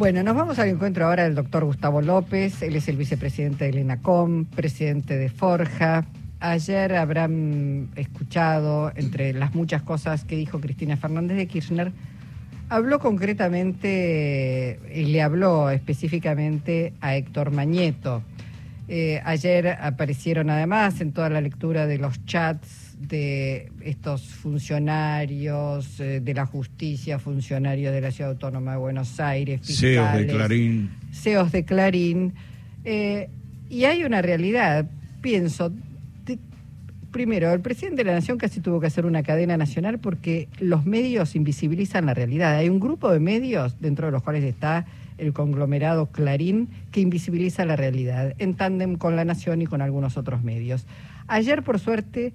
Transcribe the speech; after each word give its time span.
Bueno, 0.00 0.22
nos 0.22 0.34
vamos 0.34 0.58
al 0.58 0.70
encuentro 0.70 1.04
ahora 1.04 1.24
del 1.24 1.34
doctor 1.34 1.66
Gustavo 1.66 2.00
López. 2.00 2.62
Él 2.62 2.74
es 2.74 2.88
el 2.88 2.96
vicepresidente 2.96 3.66
del 3.66 3.76
ENACOM, 3.76 4.46
presidente 4.46 5.18
de 5.18 5.28
Forja. 5.28 6.06
Ayer 6.40 6.94
habrán 6.94 7.90
escuchado, 7.96 8.92
entre 8.96 9.34
las 9.34 9.54
muchas 9.54 9.82
cosas 9.82 10.24
que 10.24 10.36
dijo 10.36 10.58
Cristina 10.58 10.96
Fernández 10.96 11.36
de 11.36 11.46
Kirchner, 11.46 11.92
habló 12.70 12.98
concretamente 12.98 14.80
y 14.90 15.04
le 15.04 15.20
habló 15.20 15.68
específicamente 15.68 16.94
a 17.02 17.16
Héctor 17.16 17.50
Mañeto. 17.50 18.22
Eh, 18.88 19.20
ayer 19.22 19.68
aparecieron 19.68 20.48
además 20.48 21.02
en 21.02 21.12
toda 21.12 21.28
la 21.28 21.42
lectura 21.42 21.86
de 21.86 21.98
los 21.98 22.24
chats 22.24 22.79
de 23.00 23.72
estos 23.82 24.22
funcionarios 24.28 25.98
eh, 26.00 26.20
de 26.20 26.34
la 26.34 26.44
justicia, 26.44 27.18
funcionarios 27.18 27.92
de 27.92 28.00
la 28.00 28.10
Ciudad 28.10 28.32
Autónoma 28.32 28.72
de 28.72 28.78
Buenos 28.78 29.18
Aires, 29.20 29.60
fiscales, 29.62 29.96
CEOs 29.96 30.18
de 30.18 30.26
Clarín. 30.26 30.90
CEOs 31.12 31.52
de 31.52 31.64
Clarín. 31.64 32.34
Eh, 32.84 33.30
y 33.70 33.84
hay 33.84 34.04
una 34.04 34.20
realidad, 34.20 34.86
pienso, 35.22 35.72
primero, 37.10 37.52
el 37.52 37.60
presidente 37.60 38.04
de 38.04 38.10
la 38.10 38.14
Nación 38.14 38.36
casi 38.36 38.60
tuvo 38.60 38.80
que 38.80 38.86
hacer 38.86 39.06
una 39.06 39.22
cadena 39.22 39.56
nacional 39.56 39.98
porque 39.98 40.48
los 40.58 40.84
medios 40.84 41.34
invisibilizan 41.34 42.06
la 42.06 42.14
realidad. 42.14 42.56
Hay 42.56 42.68
un 42.68 42.80
grupo 42.80 43.10
de 43.10 43.20
medios, 43.20 43.80
dentro 43.80 44.06
de 44.06 44.12
los 44.12 44.22
cuales 44.22 44.44
está 44.44 44.86
el 45.18 45.32
conglomerado 45.32 46.06
Clarín, 46.06 46.68
que 46.92 47.00
invisibiliza 47.00 47.64
la 47.64 47.76
realidad, 47.76 48.34
en 48.38 48.54
tándem 48.54 48.96
con 48.96 49.16
la 49.16 49.24
Nación 49.24 49.62
y 49.62 49.66
con 49.66 49.82
algunos 49.82 50.16
otros 50.16 50.42
medios. 50.42 50.86
Ayer, 51.26 51.62
por 51.62 51.78
suerte, 51.78 52.32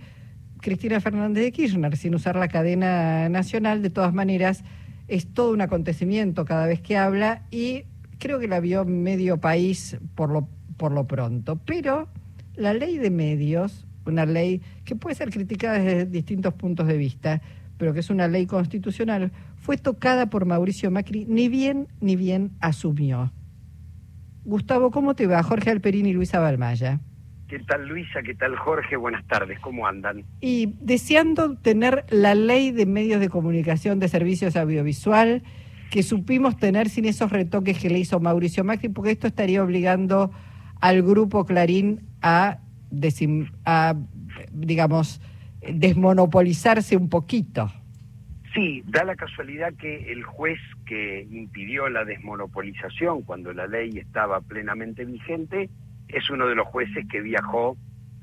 Cristina 0.65 0.99
Fernández 0.99 1.43
de 1.43 1.51
Kirchner, 1.51 1.95
sin 1.95 2.15
usar 2.15 2.37
la 2.37 2.47
cadena 2.47 3.29
nacional, 3.29 3.83
de 3.83 3.91
todas 3.91 4.15
maneras, 4.15 4.63
es 5.07 5.27
todo 5.27 5.51
un 5.51 5.61
acontecimiento 5.61 6.43
cada 6.43 6.65
vez 6.65 6.81
que 6.81 6.97
habla 6.97 7.43
y 7.51 7.83
creo 8.17 8.39
que 8.39 8.47
la 8.47 8.59
vio 8.61 8.83
medio 8.83 9.39
país 9.39 9.95
por 10.15 10.31
lo, 10.31 10.49
por 10.75 10.91
lo 10.91 11.05
pronto. 11.05 11.61
Pero 11.67 12.07
la 12.55 12.73
ley 12.73 12.97
de 12.97 13.11
medios, 13.11 13.85
una 14.07 14.25
ley 14.25 14.63
que 14.85 14.95
puede 14.95 15.15
ser 15.15 15.29
criticada 15.29 15.77
desde 15.77 16.07
distintos 16.07 16.55
puntos 16.55 16.87
de 16.87 16.97
vista, 16.97 17.43
pero 17.77 17.93
que 17.93 17.99
es 17.99 18.09
una 18.09 18.27
ley 18.27 18.47
constitucional, 18.47 19.31
fue 19.57 19.77
tocada 19.77 20.31
por 20.31 20.45
Mauricio 20.45 20.89
Macri, 20.89 21.25
ni 21.25 21.47
bien 21.47 21.89
ni 22.01 22.15
bien 22.15 22.53
asumió. 22.59 23.31
Gustavo, 24.45 24.89
¿cómo 24.89 25.13
te 25.13 25.27
va? 25.27 25.43
Jorge 25.43 25.69
Alperín 25.69 26.07
y 26.07 26.13
Luisa 26.13 26.39
Balmaya. 26.39 27.01
¿Qué 27.47 27.59
tal 27.59 27.87
Luisa? 27.87 28.23
¿Qué 28.23 28.33
tal 28.33 28.55
Jorge? 28.55 28.95
Buenas 28.95 29.25
tardes, 29.27 29.59
¿cómo 29.59 29.85
andan? 29.85 30.23
Y 30.41 30.73
deseando 30.81 31.55
tener 31.57 32.05
la 32.09 32.33
ley 32.33 32.71
de 32.71 32.87
medios 32.87 33.19
de 33.19 33.29
comunicación 33.29 33.99
de 33.99 34.07
servicios 34.07 34.55
audiovisual 34.55 35.43
que 35.91 36.01
supimos 36.01 36.57
tener 36.57 36.89
sin 36.89 37.05
esos 37.05 37.31
retoques 37.31 37.77
que 37.79 37.89
le 37.89 37.99
hizo 37.99 38.19
Mauricio 38.19 38.63
Macri, 38.63 38.89
porque 38.89 39.11
esto 39.11 39.27
estaría 39.27 39.63
obligando 39.63 40.31
al 40.81 41.03
grupo 41.03 41.45
Clarín 41.45 42.01
a, 42.23 42.57
a 43.65 43.95
digamos, 44.51 45.21
desmonopolizarse 45.61 46.97
un 46.97 47.09
poquito. 47.09 47.71
Sí, 48.55 48.83
da 48.87 49.03
la 49.03 49.15
casualidad 49.15 49.73
que 49.75 50.11
el 50.11 50.23
juez 50.23 50.59
que 50.85 51.27
impidió 51.29 51.89
la 51.89 52.05
desmonopolización 52.05 53.21
cuando 53.21 53.53
la 53.53 53.67
ley 53.67 53.91
estaba 53.97 54.41
plenamente 54.41 55.05
vigente 55.05 55.69
es 56.07 56.29
uno 56.29 56.47
de 56.47 56.55
los 56.55 56.67
jueces 56.67 57.05
que 57.09 57.21
viajó 57.21 57.77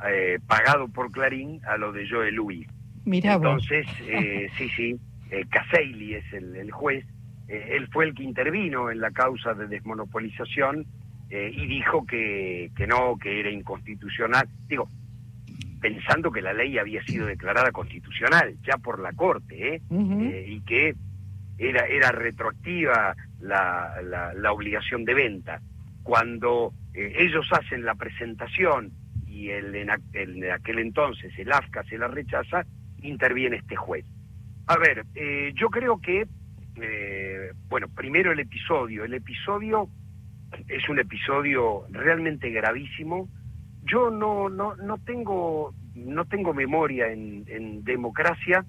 eh, 0.08 0.38
pagado 0.46 0.88
por 0.88 1.10
Clarín 1.10 1.60
a 1.66 1.76
lo 1.76 1.92
de 1.92 2.08
Joe 2.08 2.30
Louis. 2.32 2.66
Mira 3.04 3.34
Entonces, 3.34 3.86
eh, 4.06 4.48
sí, 4.56 4.68
sí, 4.70 4.96
eh, 5.30 5.46
es 5.50 6.32
el, 6.32 6.70
juez, 6.70 7.04
eh, 7.48 7.68
él 7.76 7.88
fue 7.92 8.06
el 8.06 8.14
que 8.14 8.22
intervino 8.22 8.90
en 8.90 9.00
la 9.00 9.10
causa 9.10 9.54
de 9.54 9.66
desmonopolización 9.66 10.86
y 11.34 11.66
dijo 11.66 12.04
que, 12.04 12.70
que 12.76 12.86
no, 12.86 13.16
que 13.16 13.40
era 13.40 13.48
inconstitucional. 13.50 14.46
Digo, 14.68 14.86
pensando 15.80 16.30
que 16.30 16.42
la 16.42 16.52
ley 16.52 16.76
había 16.76 17.02
sido 17.04 17.26
declarada 17.26 17.72
constitucional 17.72 18.54
ya 18.62 18.76
por 18.76 19.00
la 19.00 19.14
Corte, 19.14 19.76
¿eh? 19.76 20.44
y 20.46 20.60
que 20.60 20.94
era, 21.56 21.86
era 21.86 22.12
retroactiva 22.12 23.16
la, 23.40 23.94
la, 24.02 24.34
la 24.34 24.52
obligación 24.52 25.06
de 25.06 25.14
venta. 25.14 25.62
Cuando 26.02 26.72
eh, 26.94 27.14
ellos 27.18 27.46
hacen 27.52 27.84
la 27.84 27.94
presentación 27.94 28.92
y 29.26 29.48
el, 29.50 29.74
en, 29.74 29.90
aquel 29.90 30.78
entonces 30.78 31.32
el 31.38 31.52
AFCA 31.52 31.84
se 31.84 31.98
la 31.98 32.08
rechaza, 32.08 32.64
interviene 33.02 33.56
este 33.56 33.76
juez. 33.76 34.04
A 34.66 34.76
ver, 34.76 35.06
eh, 35.14 35.52
yo 35.54 35.68
creo 35.70 36.00
que, 36.00 36.26
eh, 36.80 37.52
bueno, 37.68 37.88
primero 37.88 38.32
el 38.32 38.40
episodio. 38.40 39.04
El 39.04 39.14
episodio 39.14 39.88
es 40.68 40.88
un 40.88 40.98
episodio 40.98 41.84
realmente 41.90 42.50
gravísimo. 42.50 43.28
Yo 43.84 44.10
no, 44.10 44.48
no, 44.48 44.76
no, 44.76 44.98
tengo, 44.98 45.74
no 45.94 46.24
tengo 46.26 46.54
memoria 46.54 47.08
en, 47.08 47.44
en 47.48 47.84
democracia 47.84 48.64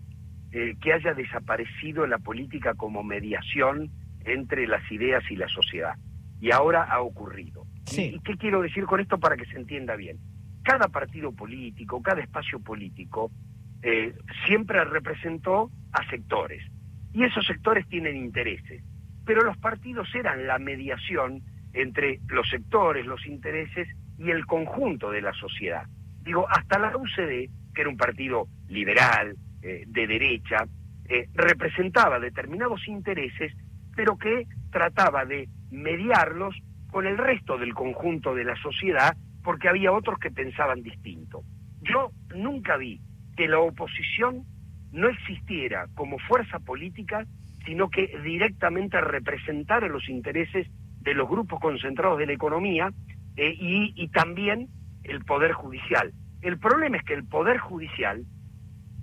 que 0.51 0.93
haya 0.93 1.15
desaparecido 1.15 2.05
la 2.05 2.19
política 2.19 2.75
como 2.75 3.01
mediación 3.01 3.89
entre 4.23 4.67
las 4.67 4.83
ideas 4.91 5.23
y 5.31 5.35
la 5.35 5.47
sociedad. 5.47 5.95
Y 6.43 6.51
ahora 6.51 6.83
ha 6.83 6.99
ocurrido. 6.99 7.65
¿Y 7.95 8.19
qué 8.19 8.35
quiero 8.35 8.61
decir 8.61 8.83
con 8.83 8.99
esto 8.99 9.17
para 9.17 9.37
que 9.37 9.45
se 9.45 9.55
entienda 9.55 9.95
bien? 9.95 10.17
Cada 10.61 10.89
partido 10.89 11.31
político, 11.31 12.01
cada 12.01 12.19
espacio 12.19 12.59
político, 12.59 13.31
eh, 13.81 14.13
siempre 14.45 14.83
representó 14.83 15.71
a 15.93 16.05
sectores. 16.09 16.61
Y 17.13 17.23
esos 17.23 17.45
sectores 17.45 17.87
tienen 17.87 18.17
intereses. 18.17 18.83
Pero 19.25 19.45
los 19.45 19.57
partidos 19.57 20.13
eran 20.15 20.45
la 20.45 20.59
mediación 20.59 21.43
entre 21.71 22.19
los 22.27 22.49
sectores, 22.49 23.05
los 23.05 23.25
intereses 23.25 23.87
y 24.17 24.29
el 24.29 24.45
conjunto 24.45 25.11
de 25.11 25.21
la 25.21 25.31
sociedad. 25.31 25.85
Digo, 26.23 26.45
hasta 26.49 26.77
la 26.77 26.97
UCD, 26.97 27.47
que 27.73 27.81
era 27.81 27.89
un 27.89 27.95
partido 27.95 28.49
liberal, 28.67 29.37
eh, 29.61 29.85
de 29.87 30.07
derecha, 30.07 30.65
eh, 31.07 31.29
representaba 31.35 32.19
determinados 32.19 32.85
intereses, 32.89 33.53
pero 33.95 34.17
que 34.17 34.45
trataba 34.71 35.23
de 35.23 35.47
mediarlos 35.73 36.55
con 36.91 37.07
el 37.07 37.17
resto 37.17 37.57
del 37.57 37.73
conjunto 37.73 38.35
de 38.35 38.45
la 38.45 38.55
sociedad 38.61 39.17
porque 39.43 39.67
había 39.67 39.91
otros 39.91 40.19
que 40.19 40.31
pensaban 40.31 40.83
distinto. 40.83 41.43
Yo 41.81 42.11
nunca 42.35 42.77
vi 42.77 43.01
que 43.35 43.47
la 43.47 43.59
oposición 43.59 44.45
no 44.91 45.09
existiera 45.09 45.87
como 45.95 46.19
fuerza 46.19 46.59
política, 46.59 47.25
sino 47.65 47.89
que 47.89 48.15
directamente 48.23 49.01
representara 49.01 49.87
los 49.87 50.07
intereses 50.07 50.67
de 51.01 51.13
los 51.13 51.27
grupos 51.27 51.59
concentrados 51.59 52.19
de 52.19 52.27
la 52.27 52.33
economía 52.33 52.91
eh, 53.35 53.53
y, 53.59 53.93
y 53.95 54.07
también 54.09 54.69
el 55.03 55.25
Poder 55.25 55.51
Judicial. 55.53 56.13
El 56.41 56.59
problema 56.59 56.97
es 56.97 57.03
que 57.03 57.15
el 57.15 57.25
Poder 57.25 57.57
Judicial 57.57 58.23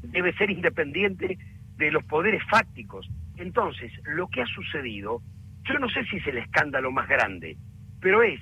debe 0.02 0.32
ser 0.34 0.50
independiente 0.50 1.38
de 1.76 1.90
los 1.90 2.04
poderes 2.04 2.42
fácticos. 2.48 3.08
Entonces, 3.36 3.90
lo 4.04 4.28
que 4.28 4.42
ha 4.42 4.46
sucedido, 4.46 5.22
yo 5.64 5.78
no 5.78 5.88
sé 5.88 6.04
si 6.06 6.16
es 6.16 6.26
el 6.26 6.38
escándalo 6.38 6.90
más 6.90 7.08
grande, 7.08 7.56
pero 8.00 8.22
es 8.22 8.40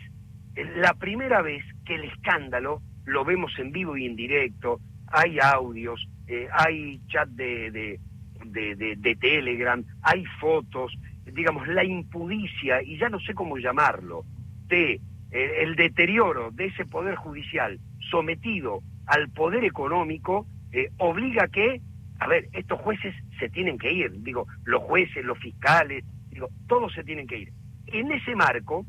la 0.77 0.95
primera 0.95 1.43
vez 1.43 1.65
que 1.85 1.95
el 1.95 2.05
escándalo 2.05 2.83
lo 3.05 3.25
vemos 3.25 3.53
en 3.59 3.73
vivo 3.73 3.97
y 3.97 4.07
en 4.07 4.17
directo, 4.17 4.81
hay 5.07 5.39
audios, 5.41 6.07
eh, 6.27 6.49
hay 6.53 7.01
chat 7.09 7.29
de, 7.31 7.71
de, 7.71 8.97
de, 8.97 9.17
Telegram, 9.17 9.83
hay 10.03 10.25
fotos, 10.41 10.93
digamos, 11.25 11.67
la 11.69 11.85
impudicia, 11.85 12.83
y 12.83 12.99
ya 12.99 13.09
no 13.09 13.19
sé 13.21 13.35
cómo 13.35 13.57
llamarlo, 13.57 14.25
de 14.67 15.01
eh, 15.31 15.53
el 15.61 15.75
deterioro 15.75 16.51
de 16.51 16.67
ese 16.67 16.85
poder 16.85 17.15
judicial 17.17 17.79
sometido 18.11 18.81
al 19.07 19.31
poder 19.31 19.65
económico, 19.65 20.47
eh, 20.73 20.91
obliga 20.99 21.49
que, 21.49 21.81
a 22.21 22.27
ver, 22.27 22.49
estos 22.53 22.79
jueces 22.81 23.15
se 23.39 23.49
tienen 23.49 23.79
que 23.79 23.93
ir, 23.93 24.23
digo, 24.23 24.47
los 24.65 24.83
jueces, 24.83 25.25
los 25.25 25.39
fiscales, 25.39 26.05
digo, 26.39 26.49
todos 26.69 26.93
se 26.95 27.03
tienen 27.03 27.27
que 27.27 27.39
ir. 27.39 27.53
En 27.89 28.13
ese 28.13 28.37
marco, 28.37 28.87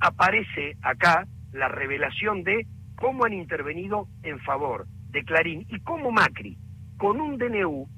aparece 0.00 0.76
acá 0.82 1.26
la 1.52 1.68
revelación 1.68 2.42
de 2.44 2.66
cómo 2.96 3.24
han 3.24 3.32
intervenido 3.32 4.06
en 4.22 4.38
favor 4.40 4.86
de 5.08 5.24
Clarín 5.24 5.66
y 5.70 5.80
cómo 5.80 6.10
Macri, 6.10 6.58
con 6.98 7.18
un 7.18 7.38
DNU, 7.38 7.88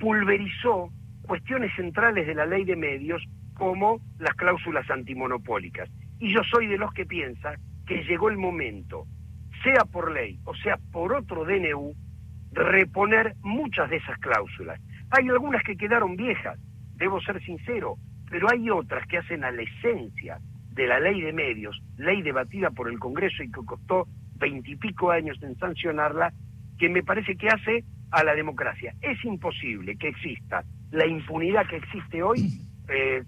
pulverizó 0.00 0.90
cuestiones 1.22 1.70
centrales 1.76 2.26
de 2.26 2.34
la 2.34 2.46
ley 2.46 2.64
de 2.64 2.74
medios 2.74 3.22
como 3.54 4.00
las 4.18 4.34
cláusulas 4.34 4.90
antimonopólicas. 4.90 5.88
Y 6.18 6.34
yo 6.34 6.40
soy 6.50 6.66
de 6.66 6.78
los 6.78 6.92
que 6.92 7.06
piensa 7.06 7.54
que 7.86 8.02
llegó 8.02 8.28
el 8.28 8.38
momento, 8.38 9.06
sea 9.62 9.84
por 9.84 10.10
ley 10.10 10.40
o 10.44 10.54
sea 10.56 10.78
por 10.90 11.12
otro 11.14 11.44
DNU, 11.44 11.94
reponer 12.50 13.36
muchas 13.42 13.88
de 13.88 13.98
esas 13.98 14.18
cláusulas. 14.18 14.80
Hay 15.10 15.28
algunas 15.28 15.62
que 15.62 15.76
quedaron 15.76 16.16
viejas, 16.16 16.58
debo 16.96 17.20
ser 17.20 17.42
sincero, 17.44 17.96
pero 18.30 18.48
hay 18.50 18.68
otras 18.70 19.06
que 19.08 19.18
hacen 19.18 19.44
a 19.44 19.50
la 19.50 19.62
esencia 19.62 20.38
de 20.72 20.86
la 20.86 21.00
ley 21.00 21.20
de 21.20 21.32
medios, 21.32 21.80
ley 21.96 22.22
debatida 22.22 22.70
por 22.70 22.90
el 22.90 22.98
Congreso 22.98 23.42
y 23.42 23.50
que 23.50 23.64
costó 23.64 24.06
veintipico 24.38 25.10
años 25.10 25.38
en 25.42 25.56
sancionarla, 25.58 26.32
que 26.78 26.88
me 26.88 27.02
parece 27.02 27.36
que 27.36 27.48
hace 27.48 27.84
a 28.10 28.22
la 28.22 28.34
democracia. 28.34 28.94
Es 29.00 29.24
imposible 29.24 29.96
que 29.96 30.08
exista 30.08 30.64
la 30.90 31.06
impunidad 31.06 31.66
que 31.68 31.76
existe 31.76 32.22
hoy, 32.22 32.38
eh, 32.88 33.22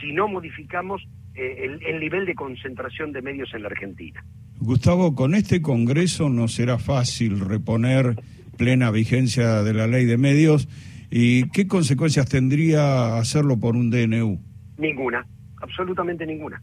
si 0.00 0.12
no 0.12 0.28
modificamos 0.28 1.02
el, 1.34 1.82
el 1.84 2.00
nivel 2.00 2.26
de 2.26 2.34
concentración 2.34 3.12
de 3.12 3.22
medios 3.22 3.52
en 3.54 3.62
la 3.62 3.68
Argentina. 3.68 4.24
Gustavo, 4.60 5.14
con 5.14 5.34
este 5.34 5.60
Congreso 5.60 6.28
no 6.28 6.48
será 6.48 6.78
fácil 6.78 7.40
reponer 7.40 8.16
plena 8.56 8.90
vigencia 8.90 9.62
de 9.62 9.74
la 9.74 9.86
ley 9.86 10.04
de 10.04 10.16
medios 10.16 10.68
y 11.16 11.48
qué 11.50 11.68
consecuencias 11.68 12.28
tendría 12.28 13.18
hacerlo 13.18 13.56
por 13.56 13.76
un 13.76 13.88
DNU. 13.88 14.36
Ninguna, 14.78 15.24
absolutamente 15.62 16.26
ninguna. 16.26 16.60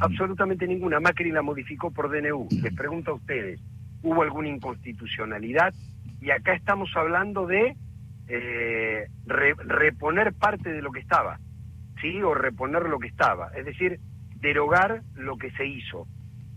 Absolutamente 0.00 0.66
ninguna. 0.66 1.00
Macri 1.00 1.30
la 1.30 1.42
modificó 1.42 1.90
por 1.90 2.10
DNU. 2.10 2.48
Les 2.62 2.74
pregunto 2.74 3.10
a 3.10 3.14
ustedes, 3.16 3.60
¿hubo 4.02 4.22
alguna 4.22 4.48
inconstitucionalidad? 4.48 5.74
Y 6.18 6.30
acá 6.30 6.54
estamos 6.54 6.88
hablando 6.96 7.46
de 7.46 7.76
eh, 8.28 9.06
reponer 9.26 10.32
parte 10.32 10.72
de 10.72 10.80
lo 10.80 10.90
que 10.90 11.00
estaba, 11.00 11.38
¿sí? 12.00 12.22
O 12.22 12.32
reponer 12.32 12.84
lo 12.84 12.98
que 12.98 13.08
estaba. 13.08 13.50
Es 13.54 13.66
decir, 13.66 14.00
derogar 14.40 15.02
lo 15.14 15.36
que 15.36 15.50
se 15.50 15.66
hizo. 15.66 16.06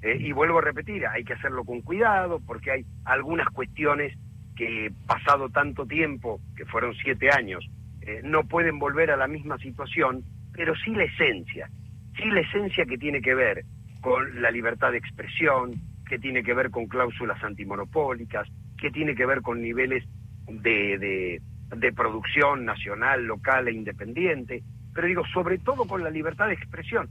Eh, 0.01 0.15
y 0.17 0.31
vuelvo 0.31 0.59
a 0.59 0.61
repetir, 0.61 1.05
hay 1.07 1.25
que 1.25 1.33
hacerlo 1.33 1.65
con 1.65 1.81
cuidado 1.81 2.39
porque 2.39 2.71
hay 2.71 2.85
algunas 3.03 3.49
cuestiones 3.49 4.17
que 4.55 4.91
pasado 5.07 5.49
tanto 5.49 5.85
tiempo, 5.85 6.39
que 6.55 6.65
fueron 6.65 6.93
siete 6.95 7.29
años, 7.31 7.65
eh, 8.01 8.21
no 8.23 8.43
pueden 8.43 8.79
volver 8.79 9.11
a 9.11 9.17
la 9.17 9.27
misma 9.27 9.57
situación, 9.57 10.23
pero 10.53 10.75
sí 10.75 10.91
la 10.91 11.03
esencia, 11.03 11.69
sí 12.17 12.25
la 12.29 12.41
esencia 12.41 12.85
que 12.85 12.97
tiene 12.97 13.21
que 13.21 13.35
ver 13.35 13.63
con 14.01 14.41
la 14.41 14.51
libertad 14.51 14.91
de 14.91 14.97
expresión, 14.97 15.73
que 16.07 16.19
tiene 16.19 16.43
que 16.43 16.53
ver 16.53 16.71
con 16.71 16.87
cláusulas 16.87 17.41
antimonopólicas, 17.43 18.47
que 18.77 18.91
tiene 18.91 19.15
que 19.15 19.25
ver 19.25 19.41
con 19.41 19.61
niveles 19.61 20.03
de, 20.47 21.39
de 21.77 21.93
producción 21.93 22.65
nacional, 22.65 23.25
local 23.25 23.67
e 23.67 23.73
independiente, 23.73 24.63
pero 24.93 25.07
digo, 25.07 25.23
sobre 25.33 25.57
todo 25.59 25.85
con 25.85 26.03
la 26.03 26.09
libertad 26.09 26.47
de 26.47 26.53
expresión. 26.53 27.07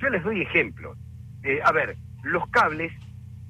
Yo 0.00 0.08
les 0.08 0.22
doy 0.22 0.42
ejemplos. 0.42 0.96
Eh, 1.42 1.60
a 1.64 1.72
ver, 1.72 1.96
los 2.22 2.48
cables 2.50 2.92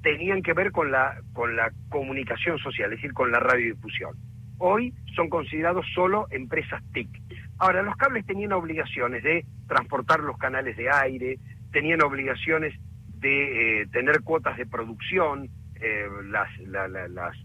tenían 0.05 0.43
que 0.43 0.53
ver 0.53 0.71
con 0.71 0.91
la, 0.91 1.19
con 1.33 1.55
la 1.55 1.71
comunicación 1.89 2.59
social, 2.59 2.93
es 2.93 2.99
decir, 2.99 3.11
con 3.11 3.31
la 3.31 3.39
radiodifusión. 3.39 4.15
Hoy 4.59 4.93
son 5.15 5.29
considerados 5.29 5.83
solo 5.95 6.27
empresas 6.29 6.83
TIC. 6.93 7.09
Ahora, 7.57 7.81
los 7.81 7.95
cables 7.95 8.23
tenían 8.23 8.51
obligaciones 8.51 9.23
de 9.23 9.43
transportar 9.67 10.19
los 10.19 10.37
canales 10.37 10.77
de 10.77 10.91
aire, 10.91 11.39
tenían 11.71 12.03
obligaciones 12.03 12.79
de 13.17 13.81
eh, 13.81 13.87
tener 13.87 14.21
cuotas 14.21 14.55
de 14.57 14.67
producción, 14.67 15.49
eh, 15.81 16.05
las, 16.25 16.55
las, 16.67 17.35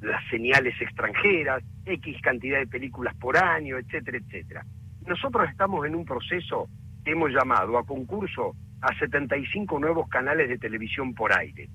las 0.00 0.28
señales 0.28 0.74
extranjeras, 0.80 1.62
X 1.86 2.20
cantidad 2.20 2.58
de 2.58 2.66
películas 2.66 3.14
por 3.14 3.36
año, 3.36 3.78
etcétera, 3.78 4.18
etcétera. 4.18 4.66
Nosotros 5.06 5.48
estamos 5.48 5.86
en 5.86 5.94
un 5.94 6.04
proceso 6.04 6.68
que 7.04 7.12
hemos 7.12 7.30
llamado 7.30 7.78
a 7.78 7.86
concurso 7.86 8.56
a 8.80 8.92
75 8.98 9.78
nuevos 9.78 10.08
canales 10.08 10.48
de 10.48 10.58
televisión 10.58 11.14
por 11.14 11.32
aire. 11.32 11.68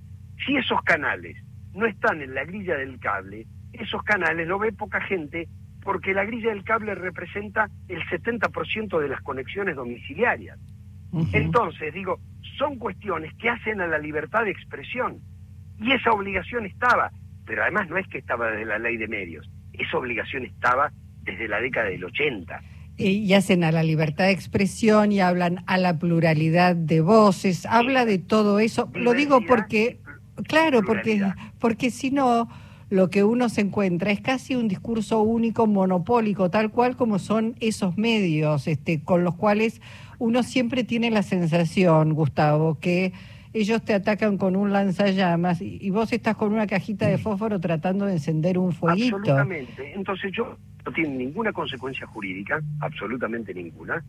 Si 0.46 0.56
esos 0.56 0.82
canales 0.84 1.38
no 1.74 1.86
están 1.86 2.22
en 2.22 2.34
la 2.34 2.44
grilla 2.44 2.76
del 2.76 3.00
cable, 3.00 3.48
esos 3.74 4.04
canales 4.04 4.48
lo 4.48 4.60
ve 4.60 4.72
poca 4.72 5.02
gente 5.02 5.48
porque 5.82 6.14
la 6.14 6.24
grilla 6.26 6.50
del 6.50 6.64
cable 6.64 6.96
representa 6.96 7.70
el 7.88 8.02
70% 8.04 9.00
de 9.00 9.10
las 9.10 9.22
conexiones 9.22 9.76
domiciliarias. 9.76 10.58
Entonces, 11.32 11.94
digo, 11.94 12.20
son 12.58 12.78
cuestiones 12.78 13.34
que 13.36 13.50
hacen 13.50 13.82
a 13.82 13.88
la 13.88 14.00
libertad 14.00 14.46
de 14.46 14.52
expresión. 14.52 15.20
Y 15.80 15.92
esa 15.92 16.12
obligación 16.12 16.66
estaba, 16.66 17.12
pero 17.46 17.64
además 17.64 17.90
no 17.90 17.98
es 17.98 18.08
que 18.08 18.20
estaba 18.20 18.50
desde 18.50 18.66
la 18.66 18.80
ley 18.80 18.98
de 18.98 19.08
medios, 19.08 19.50
esa 19.74 19.98
obligación 19.98 20.46
estaba 20.46 20.92
desde 21.24 21.48
la 21.48 21.60
década 21.60 21.90
del 21.90 22.04
80 22.04 22.62
y 22.96 23.34
hacen 23.34 23.64
a 23.64 23.72
la 23.72 23.84
libertad 23.84 24.26
de 24.26 24.32
expresión 24.32 25.12
y 25.12 25.20
hablan 25.20 25.64
a 25.66 25.78
la 25.78 25.98
pluralidad 25.98 26.76
de 26.76 27.02
voces, 27.02 27.66
habla 27.66 28.06
de 28.06 28.20
todo 28.20 28.60
eso. 28.60 28.92
Lo 28.94 29.14
digo 29.14 29.42
porque, 29.48 30.00
claro, 30.48 30.82
porque, 30.86 31.24
porque 31.60 31.92
si 31.92 32.12
no, 32.12 32.50
lo 32.90 33.10
que 33.10 33.24
uno 33.24 33.50
se 33.50 33.62
encuentra 33.62 34.12
es 34.12 34.22
casi 34.22 34.56
un 34.56 34.68
discurso 34.68 35.22
único, 35.22 35.66
monopólico, 35.68 36.50
tal 36.50 36.70
cual 36.72 36.96
como 36.96 37.20
son 37.20 37.56
esos 37.60 37.98
medios, 37.98 38.68
este, 38.68 39.02
con 39.04 39.24
los 39.24 39.36
cuales 39.36 39.82
uno 40.20 40.44
siempre 40.44 40.84
tiene 40.84 41.10
la 41.12 41.24
sensación, 41.24 42.14
Gustavo, 42.14 42.78
que 42.80 43.14
ellos 43.54 43.84
te 43.84 43.94
atacan 43.94 44.38
con 44.38 44.56
un 44.56 44.72
lanzallamas 44.72 45.62
y, 45.62 45.90
vos 45.92 46.12
estás 46.12 46.36
con 46.36 46.54
una 46.54 46.68
cajita 46.68 47.08
de 47.08 47.18
fósforo 47.18 47.60
tratando 47.60 48.06
de 48.06 48.14
encender 48.14 48.58
un 48.58 48.74
fueguito. 48.74 49.18
Absolutamente. 49.18 49.94
Entonces 49.94 50.32
yo 50.32 50.58
no 50.86 50.92
tiene 50.92 51.16
ninguna 51.16 51.54
consecuencia 51.54 52.08
jurídica, 52.08 52.62
absolutamente 52.80 53.54
ninguna, 53.54 54.04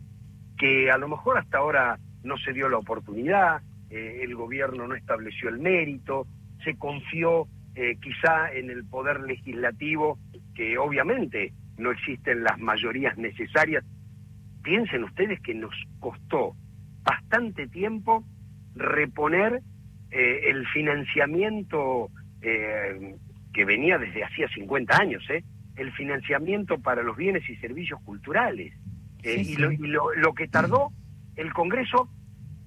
que 0.57 0.89
a 0.89 0.97
lo 0.97 1.07
mejor 1.07 1.37
hasta 1.37 1.59
ahora 1.59 1.99
no 2.23 2.37
se 2.37 2.53
dio 2.53 2.69
la 2.69 2.77
oportunidad, 2.77 3.61
eh, 3.89 4.21
el 4.23 4.35
gobierno 4.35 4.87
no 4.87 4.95
estableció 4.95 5.49
el 5.49 5.59
mérito, 5.59 6.27
se 6.63 6.77
confió 6.77 7.47
eh, 7.75 7.97
quizá 8.01 8.51
en 8.53 8.69
el 8.69 8.85
poder 8.85 9.21
legislativo, 9.21 10.17
que 10.53 10.77
obviamente 10.77 11.53
no 11.77 11.91
existen 11.91 12.43
las 12.43 12.57
mayorías 12.59 13.17
necesarias. 13.17 13.83
Piensen 14.63 15.03
ustedes 15.03 15.39
que 15.41 15.53
nos 15.53 15.73
costó 15.99 16.55
bastante 17.03 17.67
tiempo 17.67 18.23
reponer 18.75 19.61
eh, 20.11 20.49
el 20.49 20.65
financiamiento 20.67 22.09
que 23.55 23.65
venía 23.65 23.97
desde 23.97 24.23
hacía 24.23 24.47
50 24.49 24.95
años, 24.95 25.23
¿eh? 25.31 25.43
el 25.75 25.91
financiamiento 25.93 26.77
para 26.79 27.03
los 27.03 27.15
bienes 27.17 27.49
y 27.49 27.55
servicios 27.57 28.01
culturales. 28.03 28.73
Eh, 29.23 29.41
y, 29.41 29.55
lo, 29.55 30.33
que 30.35 30.47
tardó 30.47 30.91
el 31.35 31.51
Congreso 31.53 32.09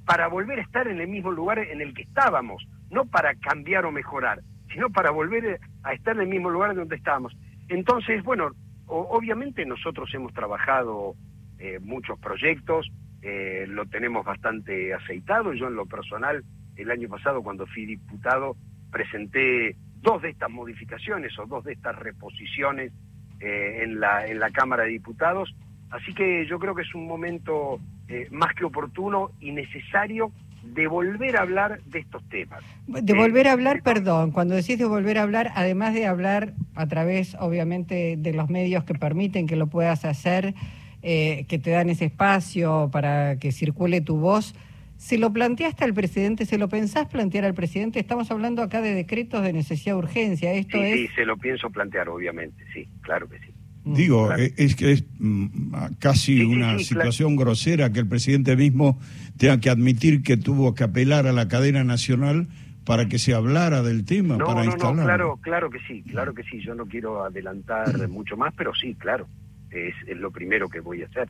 para 0.08 0.26
volver 0.26 0.58
a 0.58 0.62
estar 0.62 0.88
en 0.88 1.00
el 1.00 1.06
mismo 1.06 1.30
lugar 1.30 1.58
en 1.58 1.82
el 1.82 1.92
que 1.92 2.00
estábamos, 2.00 2.66
no 2.90 3.04
para 3.04 3.34
cambiar 3.34 3.84
o 3.84 3.92
mejorar, 3.92 4.40
sino 4.72 4.88
para 4.88 5.10
volver 5.10 5.60
a 5.82 5.92
estar 5.92 6.16
en 6.16 6.22
el 6.22 6.28
mismo 6.28 6.48
lugar 6.48 6.74
donde 6.74 6.96
estábamos. 6.96 7.36
Entonces, 7.68 8.24
bueno, 8.24 8.52
obviamente 8.86 9.66
nosotros 9.66 10.08
hemos 10.14 10.32
trabajado 10.32 11.14
eh, 11.58 11.78
muchos 11.82 12.18
proyectos, 12.20 12.90
eh, 13.20 13.66
lo 13.68 13.84
tenemos 13.84 14.24
bastante 14.24 14.94
aceitado. 14.94 15.52
Yo 15.52 15.68
en 15.68 15.74
lo 15.74 15.84
personal, 15.84 16.42
el 16.76 16.90
año 16.90 17.10
pasado 17.10 17.42
cuando 17.42 17.66
fui 17.66 17.84
diputado, 17.84 18.56
presenté 18.90 19.76
dos 20.00 20.22
de 20.22 20.30
estas 20.30 20.50
modificaciones 20.50 21.38
o 21.38 21.44
dos 21.44 21.64
de 21.64 21.74
estas 21.74 21.94
reposiciones 21.96 22.92
eh, 23.40 23.80
en, 23.82 24.00
la, 24.00 24.24
en 24.24 24.38
la 24.38 24.48
Cámara 24.52 24.84
de 24.84 24.90
Diputados. 24.90 25.54
Así 25.90 26.12
que 26.14 26.46
yo 26.46 26.58
creo 26.58 26.74
que 26.74 26.82
es 26.82 26.94
un 26.94 27.06
momento 27.06 27.80
eh, 28.08 28.28
más 28.30 28.54
que 28.54 28.64
oportuno 28.64 29.30
y 29.40 29.52
necesario 29.52 30.32
de 30.62 30.86
volver 30.86 31.36
a 31.36 31.42
hablar 31.42 31.80
de 31.84 32.00
estos 32.00 32.22
temas. 32.28 32.62
De 32.86 33.14
volver 33.14 33.48
a 33.48 33.52
hablar, 33.52 33.82
perdón, 33.82 34.32
cuando 34.32 34.54
decís 34.54 34.78
de 34.78 34.84
volver 34.84 35.18
a 35.18 35.22
hablar, 35.22 35.50
además 35.54 35.94
de 35.94 36.06
hablar 36.06 36.52
a 36.74 36.86
través, 36.86 37.36
obviamente, 37.40 38.16
de 38.18 38.32
los 38.32 38.50
medios 38.50 38.84
que 38.84 38.94
permiten 38.94 39.46
que 39.46 39.56
lo 39.56 39.68
puedas 39.68 40.04
hacer, 40.04 40.54
eh, 41.02 41.46
que 41.48 41.58
te 41.58 41.70
dan 41.70 41.88
ese 41.88 42.06
espacio 42.06 42.90
para 42.92 43.38
que 43.38 43.52
circule 43.52 44.00
tu 44.00 44.18
voz, 44.18 44.54
¿Se 44.98 45.16
lo 45.16 45.32
planteaste 45.32 45.84
al 45.84 45.94
presidente? 45.94 46.44
¿Se 46.44 46.58
lo 46.58 46.68
pensás 46.68 47.06
plantear 47.06 47.44
al 47.44 47.54
presidente? 47.54 48.00
Estamos 48.00 48.32
hablando 48.32 48.62
acá 48.62 48.82
de 48.82 48.94
decretos 48.94 49.44
de 49.44 49.52
necesidad 49.52 49.94
de 49.94 49.98
urgencia. 50.00 50.52
Esto 50.52 50.76
sí, 50.76 50.84
es... 50.84 50.94
sí, 50.96 51.08
se 51.14 51.24
lo 51.24 51.36
pienso 51.36 51.70
plantear, 51.70 52.08
obviamente, 52.08 52.64
sí, 52.74 52.88
claro 53.02 53.28
que 53.28 53.38
sí. 53.38 53.54
Mm. 53.88 53.94
Digo, 53.94 54.34
eh, 54.34 54.52
es 54.56 54.76
que 54.76 54.92
es 54.92 55.04
mm, 55.18 55.94
casi 55.98 56.42
una 56.42 56.78
situación 56.78 57.36
grosera 57.36 57.92
que 57.92 58.00
el 58.00 58.08
presidente 58.08 58.56
mismo 58.56 58.98
tenga 59.36 59.60
que 59.60 59.70
admitir 59.70 60.22
que 60.22 60.36
tuvo 60.36 60.74
que 60.74 60.84
apelar 60.84 61.26
a 61.26 61.32
la 61.32 61.48
cadena 61.48 61.84
nacional 61.84 62.48
para 62.84 63.06
que 63.06 63.18
se 63.18 63.34
hablara 63.34 63.82
del 63.82 64.04
tema, 64.04 64.36
no, 64.36 64.46
para 64.46 64.64
no, 64.64 64.76
No, 64.76 65.04
claro, 65.04 65.38
claro 65.42 65.70
que 65.70 65.78
sí, 65.86 66.02
claro 66.02 66.32
que 66.34 66.42
sí. 66.44 66.60
Yo 66.60 66.74
no 66.74 66.86
quiero 66.86 67.22
adelantar 67.22 68.08
mucho 68.08 68.36
más, 68.36 68.54
pero 68.56 68.74
sí, 68.74 68.94
claro, 68.94 69.26
es, 69.70 69.94
es 70.06 70.16
lo 70.16 70.30
primero 70.30 70.68
que 70.68 70.80
voy 70.80 71.02
a 71.02 71.06
hacer. 71.06 71.28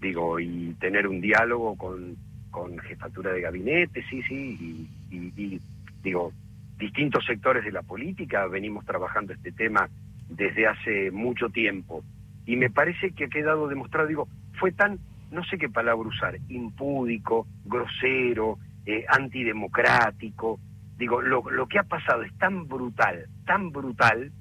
Digo, 0.00 0.38
y 0.38 0.74
tener 0.80 1.06
un 1.06 1.20
diálogo 1.20 1.76
con 1.76 2.16
con 2.52 2.78
jefatura 2.78 3.32
de 3.32 3.40
gabinete, 3.40 4.04
sí, 4.08 4.22
sí, 4.28 4.86
y, 5.10 5.60
digo, 6.04 6.32
distintos 6.78 7.24
sectores 7.24 7.64
de 7.64 7.72
la 7.72 7.82
política 7.82 8.46
venimos 8.46 8.84
trabajando 8.84 9.32
este 9.32 9.50
tema 9.50 9.88
desde 10.36 10.66
hace 10.66 11.10
mucho 11.10 11.48
tiempo. 11.48 12.02
Y 12.46 12.56
me 12.56 12.70
parece 12.70 13.12
que 13.12 13.24
ha 13.24 13.28
quedado 13.28 13.68
demostrado, 13.68 14.08
digo, 14.08 14.28
fue 14.58 14.72
tan, 14.72 14.98
no 15.30 15.44
sé 15.44 15.58
qué 15.58 15.68
palabra 15.68 16.08
usar, 16.08 16.36
impúdico, 16.48 17.46
grosero, 17.64 18.58
eh, 18.86 19.04
antidemocrático. 19.08 20.58
Digo, 20.98 21.22
lo, 21.22 21.42
lo 21.50 21.66
que 21.66 21.78
ha 21.78 21.84
pasado 21.84 22.22
es 22.22 22.36
tan 22.38 22.68
brutal, 22.68 23.26
tan 23.46 23.70
brutal, 23.70 24.32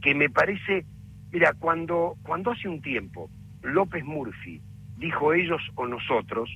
que 0.00 0.14
me 0.14 0.28
parece, 0.28 0.84
mira, 1.30 1.52
cuando, 1.58 2.16
cuando 2.22 2.50
hace 2.50 2.68
un 2.68 2.82
tiempo 2.82 3.30
López 3.62 4.04
Murphy 4.04 4.60
dijo 4.98 5.32
ellos 5.32 5.62
o 5.74 5.86
nosotros, 5.86 6.50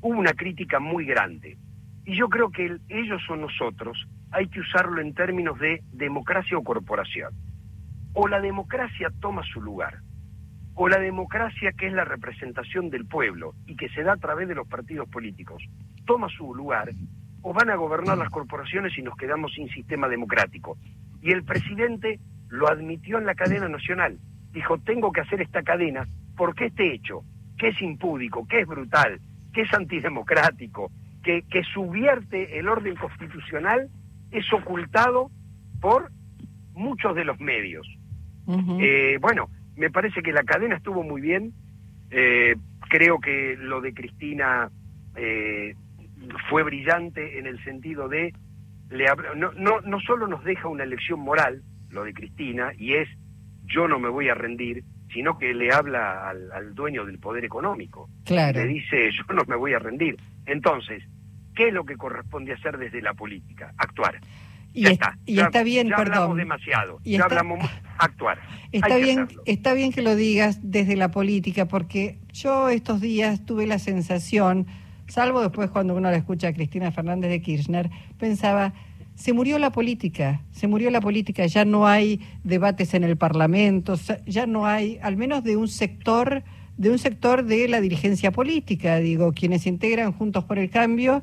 hubo 0.00 0.18
una 0.18 0.32
crítica 0.32 0.80
muy 0.80 1.06
grande. 1.06 1.56
Y 2.04 2.16
yo 2.16 2.28
creo 2.28 2.50
que 2.50 2.76
ellos 2.88 3.22
o 3.28 3.36
nosotros 3.36 4.06
hay 4.32 4.48
que 4.48 4.60
usarlo 4.60 5.00
en 5.00 5.14
términos 5.14 5.58
de 5.58 5.82
democracia 5.92 6.56
o 6.56 6.64
corporación. 6.64 7.32
O 8.12 8.28
la 8.28 8.40
democracia 8.40 9.10
toma 9.20 9.42
su 9.52 9.60
lugar, 9.60 10.00
o 10.74 10.88
la 10.88 10.98
democracia 10.98 11.72
que 11.72 11.86
es 11.86 11.92
la 11.92 12.04
representación 12.04 12.90
del 12.90 13.06
pueblo 13.06 13.54
y 13.66 13.76
que 13.76 13.88
se 13.90 14.02
da 14.02 14.14
a 14.14 14.16
través 14.16 14.48
de 14.48 14.54
los 14.54 14.66
partidos 14.66 15.08
políticos 15.08 15.62
toma 16.10 16.28
su 16.28 16.54
lugar, 16.54 16.90
o 17.42 17.52
van 17.52 17.70
a 17.70 17.76
gobernar 17.76 18.18
las 18.18 18.30
corporaciones 18.30 18.96
y 18.98 19.02
nos 19.02 19.16
quedamos 19.16 19.52
sin 19.52 19.68
sistema 19.68 20.08
democrático. 20.08 20.76
Y 21.22 21.30
el 21.30 21.44
presidente 21.44 22.18
lo 22.48 22.68
admitió 22.68 23.18
en 23.18 23.26
la 23.26 23.36
cadena 23.36 23.68
nacional. 23.68 24.18
Dijo, 24.52 24.78
tengo 24.78 25.12
que 25.12 25.20
hacer 25.20 25.40
esta 25.40 25.62
cadena 25.62 26.08
porque 26.36 26.66
este 26.66 26.92
hecho, 26.92 27.22
que 27.58 27.68
es 27.68 27.80
impúdico, 27.80 28.46
que 28.48 28.60
es 28.60 28.66
brutal, 28.66 29.20
que 29.52 29.62
es 29.62 29.72
antidemocrático, 29.72 30.90
que, 31.22 31.42
que 31.42 31.62
subvierte 31.62 32.58
el 32.58 32.68
orden 32.68 32.96
constitucional, 32.96 33.88
es 34.32 34.52
ocultado 34.52 35.30
por 35.80 36.10
muchos 36.74 37.14
de 37.14 37.24
los 37.24 37.38
medios. 37.38 37.86
Eh, 38.48 39.18
bueno, 39.20 39.48
me 39.76 39.90
parece 39.90 40.22
que 40.22 40.32
la 40.32 40.42
cadena 40.42 40.76
estuvo 40.76 41.02
muy 41.02 41.20
bien. 41.20 41.52
Eh, 42.10 42.56
creo 42.88 43.20
que 43.20 43.56
lo 43.58 43.80
de 43.80 43.94
Cristina 43.94 44.70
eh, 45.14 45.74
fue 46.48 46.62
brillante 46.62 47.38
en 47.38 47.46
el 47.46 47.62
sentido 47.64 48.08
de 48.08 48.34
le 48.90 49.06
no, 49.36 49.52
no, 49.52 49.80
no 49.80 50.00
solo 50.00 50.26
nos 50.26 50.44
deja 50.44 50.68
una 50.68 50.84
lección 50.84 51.20
moral, 51.20 51.62
lo 51.90 52.04
de 52.04 52.12
Cristina, 52.12 52.72
y 52.76 52.94
es 52.94 53.08
yo 53.64 53.86
no 53.86 54.00
me 54.00 54.08
voy 54.08 54.28
a 54.28 54.34
rendir, 54.34 54.84
sino 55.12 55.38
que 55.38 55.54
le 55.54 55.72
habla 55.72 56.28
al, 56.28 56.74
dueño 56.74 57.04
del 57.04 57.18
poder 57.18 57.44
económico. 57.44 58.08
Claro. 58.24 58.60
Le 58.60 58.66
dice 58.66 59.10
yo 59.12 59.32
no 59.32 59.44
me 59.46 59.56
voy 59.56 59.74
a 59.74 59.78
rendir. 59.78 60.16
Entonces, 60.46 61.04
¿qué 61.54 61.68
es 61.68 61.74
lo 61.74 61.84
que 61.84 61.96
corresponde 61.96 62.52
hacer 62.52 62.78
desde 62.78 63.00
la 63.00 63.14
política? 63.14 63.72
Actuar. 63.76 64.20
Y, 64.72 64.86
está, 64.86 65.16
y 65.26 65.40
está 65.40 65.62
bien, 65.62 65.88
ya 65.88 65.96
perdón. 65.96 66.14
hablamos 66.14 66.36
demasiado, 66.36 66.98
y 67.02 67.18
ya 67.18 67.24
hablamos 67.24 67.58
actuar. 68.00 68.38
Está 68.72 68.96
bien, 68.96 69.28
está 69.46 69.72
bien 69.74 69.92
que 69.92 70.02
lo 70.02 70.16
digas 70.16 70.58
desde 70.62 70.96
la 70.96 71.10
política, 71.10 71.66
porque 71.66 72.18
yo 72.32 72.68
estos 72.68 73.00
días 73.00 73.44
tuve 73.44 73.66
la 73.66 73.78
sensación 73.78 74.66
salvo 75.10 75.40
después 75.40 75.70
cuando 75.70 75.94
uno 75.94 76.10
la 76.10 76.16
escucha 76.16 76.48
a 76.48 76.52
Cristina 76.52 76.92
Fernández 76.92 77.30
de 77.30 77.42
Kirchner, 77.42 77.90
pensaba, 78.18 78.72
se 79.14 79.32
murió 79.32 79.58
la 79.58 79.70
política, 79.70 80.42
se 80.52 80.68
murió 80.68 80.90
la 80.90 81.00
política, 81.00 81.44
ya 81.46 81.64
no 81.64 81.86
hay 81.86 82.20
debates 82.44 82.94
en 82.94 83.04
el 83.04 83.16
Parlamento, 83.16 83.96
ya 84.26 84.46
no 84.46 84.66
hay, 84.66 84.98
al 85.02 85.16
menos 85.16 85.42
de 85.44 85.56
un 85.56 85.68
sector 85.68 86.42
de 86.80 86.88
un 86.88 86.98
sector 86.98 87.44
de 87.44 87.68
la 87.68 87.82
dirigencia 87.82 88.32
política, 88.32 88.96
digo, 88.96 89.34
quienes 89.34 89.66
integran 89.66 90.12
Juntos 90.12 90.44
por 90.44 90.58
el 90.58 90.70
Cambio, 90.70 91.22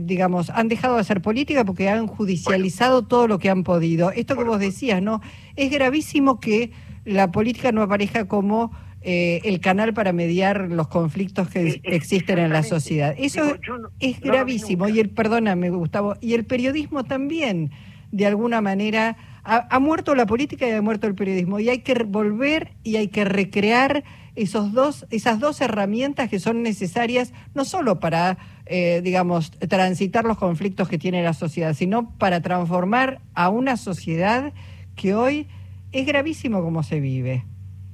digamos, 0.00 0.50
han 0.50 0.66
dejado 0.66 0.96
de 0.96 1.02
hacer 1.02 1.22
política 1.22 1.64
porque 1.64 1.88
han 1.88 2.08
judicializado 2.08 3.02
todo 3.02 3.28
lo 3.28 3.38
que 3.38 3.50
han 3.50 3.62
podido. 3.62 4.10
Esto 4.10 4.36
que 4.36 4.42
vos 4.42 4.58
decías, 4.58 5.00
¿no? 5.00 5.20
Es 5.54 5.70
gravísimo 5.70 6.40
que 6.40 6.72
la 7.04 7.30
política 7.30 7.70
no 7.70 7.82
aparezca 7.82 8.26
como 8.26 8.72
eh, 9.02 9.42
el 9.44 9.60
canal 9.60 9.94
para 9.94 10.12
mediar 10.12 10.68
los 10.68 10.88
conflictos 10.88 11.48
que 11.48 11.68
eh, 11.68 11.80
existen 11.84 12.40
en 12.40 12.52
la 12.52 12.64
sociedad. 12.64 13.14
Eso 13.16 13.56
es 14.00 14.20
gravísimo. 14.20 14.88
y 14.88 14.98
el, 14.98 15.08
perdóname, 15.08 15.70
Gustavo, 15.70 16.16
y 16.20 16.34
el 16.34 16.46
periodismo 16.46 17.04
también, 17.04 17.70
de 18.10 18.26
alguna 18.26 18.60
manera, 18.60 19.16
ha, 19.44 19.78
muerto 19.78 20.16
la 20.16 20.26
política 20.26 20.68
y 20.68 20.72
ha 20.72 20.82
muerto 20.82 21.06
el 21.06 21.14
periodismo. 21.14 21.60
Y 21.60 21.68
hay 21.68 21.78
que 21.78 21.94
volver 22.02 22.72
y 22.82 22.96
hay 22.96 23.06
que 23.06 23.24
recrear 23.24 24.02
esos 24.36 24.72
dos, 24.72 25.06
esas 25.10 25.40
dos 25.40 25.60
herramientas 25.60 26.28
que 26.28 26.38
son 26.38 26.62
necesarias 26.62 27.32
no 27.54 27.64
solo 27.64 28.00
para, 28.00 28.38
eh, 28.66 29.00
digamos, 29.02 29.50
transitar 29.52 30.24
los 30.24 30.38
conflictos 30.38 30.88
que 30.88 30.98
tiene 30.98 31.22
la 31.22 31.34
sociedad, 31.34 31.74
sino 31.74 32.16
para 32.18 32.40
transformar 32.40 33.20
a 33.34 33.48
una 33.48 33.76
sociedad 33.76 34.52
que 34.96 35.14
hoy 35.14 35.48
es 35.92 36.06
gravísimo 36.06 36.62
como 36.62 36.82
se 36.82 37.00
vive. 37.00 37.44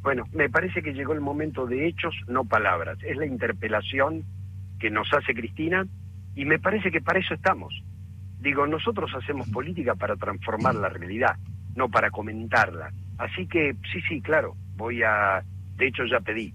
Bueno, 0.02 0.25
me 0.32 0.49
parece 0.49 0.82
que 0.82 0.94
llegó 0.94 1.12
el 1.12 1.20
momento 1.20 1.66
de 1.66 1.87
hechos, 1.87 2.14
no 2.26 2.44
palabras. 2.44 2.99
Es 3.02 3.16
la 3.16 3.26
interpelación 3.26 4.25
que 4.78 4.90
nos 4.90 5.12
hace 5.12 5.35
Cristina 5.35 5.87
y 6.35 6.47
me 6.47 6.59
parece 6.59 6.90
que 6.90 7.02
para 7.02 7.18
eso 7.18 7.35
estamos. 7.35 7.75
Digo, 8.40 8.66
nosotros 8.66 9.11
hacemos 9.14 9.49
política 9.50 9.94
para 9.94 10.16
transformar 10.16 10.75
la 10.75 10.88
realidad, 10.88 11.37
no 11.75 11.90
para 11.90 12.11
comentarla. 12.11 12.90
Así 13.18 13.47
que 13.47 13.76
sí, 13.92 14.00
sí, 14.09 14.23
claro, 14.23 14.56
voy 14.76 15.02
a... 15.02 15.44
De 15.81 15.87
hecho 15.87 16.05
ya 16.05 16.21
pedí 16.21 16.53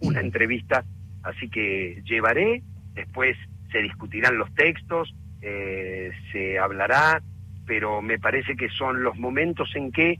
una 0.00 0.20
entrevista, 0.20 0.84
así 1.22 1.48
que 1.48 2.02
llevaré, 2.04 2.60
después 2.92 3.36
se 3.70 3.78
discutirán 3.78 4.36
los 4.36 4.52
textos, 4.52 5.14
eh, 5.42 6.10
se 6.32 6.58
hablará, 6.58 7.22
pero 7.66 8.02
me 8.02 8.18
parece 8.18 8.56
que 8.56 8.68
son 8.70 9.04
los 9.04 9.16
momentos 9.16 9.70
en 9.76 9.92
que, 9.92 10.18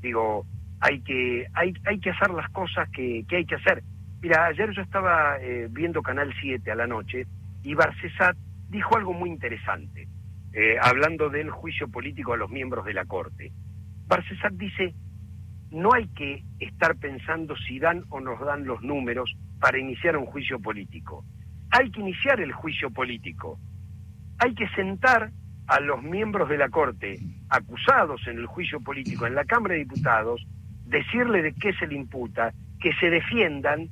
digo, 0.00 0.44
hay 0.80 1.00
que, 1.02 1.46
hay, 1.54 1.74
hay 1.84 2.00
que 2.00 2.10
hacer 2.10 2.30
las 2.30 2.50
cosas 2.50 2.88
que, 2.90 3.24
que 3.28 3.36
hay 3.36 3.46
que 3.46 3.54
hacer. 3.54 3.84
Mira, 4.20 4.46
ayer 4.46 4.72
yo 4.72 4.82
estaba 4.82 5.36
eh, 5.40 5.68
viendo 5.70 6.02
Canal 6.02 6.34
7 6.40 6.72
a 6.72 6.74
la 6.74 6.88
noche 6.88 7.28
y 7.62 7.74
Barcesat 7.74 8.36
dijo 8.68 8.96
algo 8.96 9.12
muy 9.12 9.30
interesante, 9.30 10.08
eh, 10.52 10.76
hablando 10.82 11.30
del 11.30 11.50
juicio 11.50 11.86
político 11.86 12.32
a 12.32 12.36
los 12.36 12.50
miembros 12.50 12.84
de 12.84 12.94
la 12.94 13.04
Corte. 13.04 13.52
Barcesat 14.08 14.54
dice, 14.54 14.92
no 15.72 15.92
hay 15.94 16.06
que 16.08 16.44
estar 16.60 16.96
pensando 16.96 17.56
si 17.56 17.78
dan 17.78 18.04
o 18.10 18.20
nos 18.20 18.38
dan 18.40 18.64
los 18.64 18.82
números 18.82 19.34
para 19.58 19.78
iniciar 19.78 20.16
un 20.16 20.26
juicio 20.26 20.60
político. 20.60 21.24
Hay 21.70 21.90
que 21.90 22.00
iniciar 22.00 22.40
el 22.40 22.52
juicio 22.52 22.90
político. 22.90 23.58
Hay 24.38 24.54
que 24.54 24.68
sentar 24.70 25.30
a 25.66 25.80
los 25.80 26.02
miembros 26.02 26.48
de 26.48 26.58
la 26.58 26.68
Corte 26.68 27.18
acusados 27.48 28.26
en 28.26 28.38
el 28.38 28.46
juicio 28.46 28.80
político 28.80 29.26
en 29.26 29.34
la 29.34 29.44
Cámara 29.44 29.74
de 29.74 29.80
Diputados 29.80 30.46
decirle 30.84 31.42
de 31.42 31.54
qué 31.54 31.72
se 31.74 31.86
le 31.86 31.94
imputa, 31.94 32.52
que 32.80 32.92
se 32.94 33.08
defiendan, 33.08 33.88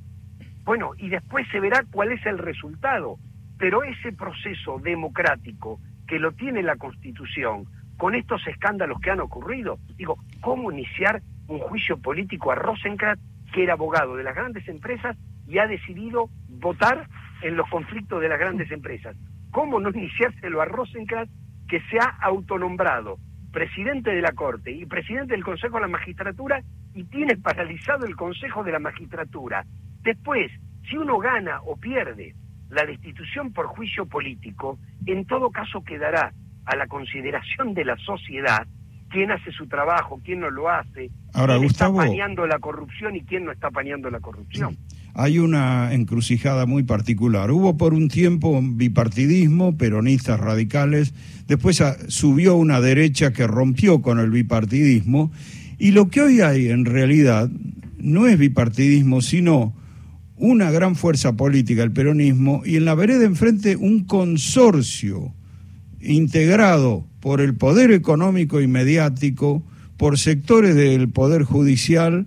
bueno, 0.63 0.91
y 0.97 1.09
después 1.09 1.47
se 1.51 1.59
verá 1.59 1.83
cuál 1.91 2.11
es 2.11 2.23
el 2.25 2.37
resultado. 2.37 3.17
Pero 3.57 3.83
ese 3.83 4.11
proceso 4.11 4.79
democrático 4.79 5.79
que 6.07 6.19
lo 6.19 6.31
tiene 6.33 6.61
la 6.61 6.75
Constitución, 6.75 7.65
con 7.97 8.15
estos 8.15 8.45
escándalos 8.47 8.99
que 8.99 9.11
han 9.11 9.19
ocurrido, 9.19 9.79
digo, 9.95 10.17
¿cómo 10.41 10.71
iniciar 10.71 11.21
un 11.51 11.59
juicio 11.59 11.97
político 11.97 12.51
a 12.51 12.55
Rosenkrantz, 12.55 13.21
que 13.53 13.63
era 13.63 13.73
abogado 13.73 14.15
de 14.15 14.23
las 14.23 14.35
grandes 14.35 14.67
empresas 14.67 15.17
y 15.47 15.57
ha 15.57 15.67
decidido 15.67 16.29
votar 16.47 17.07
en 17.41 17.57
los 17.57 17.67
conflictos 17.69 18.21
de 18.21 18.29
las 18.29 18.39
grandes 18.39 18.71
empresas? 18.71 19.15
¿Cómo 19.51 19.79
no 19.79 19.89
iniciárselo 19.89 20.61
a 20.61 20.65
Rosenkrantz, 20.65 21.31
que 21.67 21.81
se 21.89 21.99
ha 21.99 22.17
autonombrado 22.21 23.17
presidente 23.51 24.11
de 24.11 24.21
la 24.21 24.31
Corte 24.31 24.71
y 24.71 24.85
presidente 24.85 25.33
del 25.33 25.43
Consejo 25.43 25.75
de 25.75 25.81
la 25.81 25.87
Magistratura 25.87 26.61
y 26.93 27.03
tiene 27.05 27.37
paralizado 27.37 28.05
el 28.05 28.15
Consejo 28.15 28.63
de 28.63 28.71
la 28.71 28.79
Magistratura. 28.79 29.65
Después, 30.01 30.51
si 30.89 30.97
uno 30.97 31.17
gana 31.19 31.61
o 31.63 31.77
pierde 31.77 32.33
la 32.69 32.85
destitución 32.85 33.53
por 33.53 33.67
juicio 33.67 34.05
político, 34.05 34.79
en 35.05 35.25
todo 35.25 35.51
caso 35.51 35.83
quedará 35.83 36.33
a 36.65 36.75
la 36.75 36.87
consideración 36.87 37.73
de 37.73 37.85
la 37.85 37.97
sociedad 37.97 38.65
quién 39.11 39.31
hace 39.31 39.51
su 39.51 39.67
trabajo, 39.67 40.19
quién 40.23 40.39
no 40.39 40.49
lo 40.49 40.69
hace, 40.69 41.11
Ahora, 41.33 41.55
quién 41.55 41.67
Gustavo, 41.67 42.01
está 42.01 42.11
apañando 42.11 42.47
la 42.47 42.59
corrupción 42.59 43.15
y 43.15 43.21
quién 43.21 43.45
no 43.45 43.51
está 43.51 43.67
apañando 43.67 44.09
la 44.09 44.19
corrupción. 44.19 44.77
Hay 45.13 45.39
una 45.39 45.93
encrucijada 45.93 46.65
muy 46.65 46.83
particular. 46.83 47.51
Hubo 47.51 47.77
por 47.77 47.93
un 47.93 48.07
tiempo 48.07 48.59
bipartidismo, 48.63 49.77
peronistas 49.77 50.39
radicales, 50.39 51.13
después 51.47 51.83
subió 52.07 52.55
una 52.55 52.79
derecha 52.79 53.33
que 53.33 53.45
rompió 53.45 54.01
con 54.01 54.19
el 54.19 54.31
bipartidismo, 54.31 55.31
y 55.77 55.91
lo 55.91 56.09
que 56.09 56.21
hoy 56.21 56.41
hay 56.41 56.69
en 56.69 56.85
realidad 56.85 57.49
no 57.97 58.27
es 58.27 58.37
bipartidismo, 58.37 59.21
sino 59.21 59.75
una 60.37 60.71
gran 60.71 60.95
fuerza 60.95 61.33
política, 61.33 61.83
el 61.83 61.91
peronismo, 61.91 62.61
y 62.65 62.77
en 62.77 62.85
la 62.85 62.95
vereda 62.95 63.25
enfrente 63.25 63.75
un 63.75 64.05
consorcio 64.05 65.33
integrado 65.99 67.10
por 67.21 67.39
el 67.39 67.55
poder 67.55 67.91
económico 67.91 68.59
y 68.59 68.67
mediático, 68.67 69.63
por 69.95 70.17
sectores 70.17 70.75
del 70.75 71.09
poder 71.09 71.43
judicial 71.43 72.25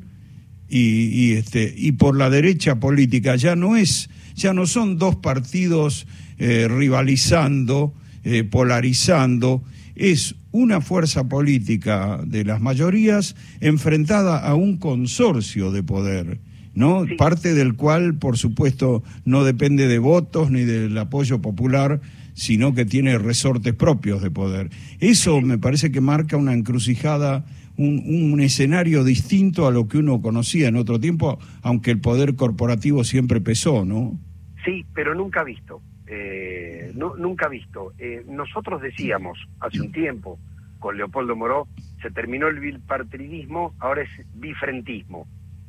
y, 0.68 1.32
este, 1.32 1.74
y 1.76 1.92
por 1.92 2.16
la 2.16 2.30
derecha 2.30 2.80
política. 2.80 3.36
Ya 3.36 3.56
no 3.56 3.76
es, 3.76 4.08
ya 4.34 4.54
no 4.54 4.66
son 4.66 4.96
dos 4.96 5.16
partidos 5.16 6.06
eh, 6.38 6.68
rivalizando, 6.68 7.92
eh, 8.22 8.44
polarizando, 8.44 9.62
es 9.96 10.36
una 10.50 10.80
fuerza 10.80 11.28
política 11.28 12.20
de 12.24 12.44
las 12.44 12.60
mayorías 12.60 13.36
enfrentada 13.60 14.38
a 14.38 14.54
un 14.54 14.78
consorcio 14.78 15.70
de 15.72 15.82
poder. 15.82 16.40
¿no? 16.74 17.04
Parte 17.18 17.54
del 17.54 17.74
cual, 17.74 18.14
por 18.14 18.36
supuesto, 18.36 19.02
no 19.24 19.44
depende 19.44 19.86
de 19.86 19.98
votos 19.98 20.50
ni 20.50 20.62
del 20.62 20.96
apoyo 20.98 21.40
popular, 21.40 22.00
sino 22.35 22.75
que 22.75 22.85
tiene 22.85 23.19
resortes 23.19 23.75
propios 23.75 24.23
de 24.23 24.31
poder. 24.31 24.71
Eso 25.00 25.41
me 25.41 25.59
parece 25.59 25.91
que 25.91 26.00
marca 26.00 26.37
una 26.37 26.53
encrucijada, 26.53 27.45
un, 27.76 28.03
un, 28.33 28.41
escenario 28.41 29.03
distinto 29.03 29.67
a 29.67 29.73
lo 29.73 29.88
que 29.88 29.99
uno 29.99 30.21
conocía 30.21 30.69
en 30.69 30.76
otro 30.76 31.00
tiempo, 31.00 31.38
aunque 31.62 31.91
el 31.91 32.00
poder 32.00 32.37
corporativo 32.37 33.03
siempre 33.03 33.41
pesó, 33.41 33.85
¿no? 33.85 34.19
Sí, 34.64 34.85
pero 34.95 35.14
nunca 35.14 35.43
visto. 35.43 35.81
Eh, 36.07 36.93
no, 36.95 37.17
nunca 37.17 37.49
visto. 37.49 37.93
Eh, 37.99 38.25
nosotros 38.29 38.81
decíamos 38.83 39.38
hace 39.61 39.81
un 39.81 39.93
tiempo, 39.93 40.38
con 40.79 40.97
Leopoldo 40.97 41.35
Moró, 41.35 41.67
se 42.03 42.11
terminó 42.11 42.49
el 42.49 42.61
bipartidismo, 42.61 43.75
ahora 43.79 44.03
es 44.03 44.11
bifrentismo. 44.35 45.26